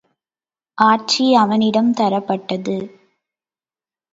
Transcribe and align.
ஆட்சி 0.77 1.35
அவனிடம் 1.35 1.91
தரப்பட்டது. 1.93 2.77